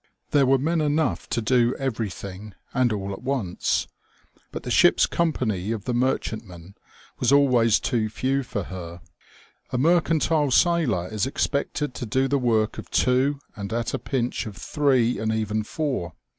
There 0.31 0.47
were 0.47 0.57
men 0.57 0.81
enough 0.81 1.29
to 1.29 1.43
do 1.43 1.75
every 1.77 2.09
thing, 2.09 2.55
and 2.73 2.91
all 2.91 3.13
at 3.13 3.21
once; 3.21 3.85
but 4.51 4.63
the 4.63 4.71
ship's 4.71 5.05
comj)any 5.05 5.75
of 5.75 5.85
the 5.85 5.93
merchantman 5.93 6.73
was 7.19 7.31
always 7.31 7.79
too 7.79 8.09
few 8.09 8.41
for 8.41 8.63
her. 8.63 9.01
A 9.69 9.77
mercantile 9.77 10.49
sailor 10.49 11.07
is 11.09 11.27
expected 11.27 11.93
to 11.93 12.07
do 12.07 12.27
the 12.27 12.39
work 12.39 12.79
of 12.79 12.89
two, 12.89 13.37
and 13.55 13.71
at 13.71 13.93
a 13.93 13.99
pinch 13.99 14.47
of 14.47 14.57
three, 14.57 15.19
and 15.19 15.31
even 15.31 15.61
four. 15.61 16.13